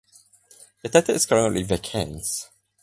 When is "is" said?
1.13-1.27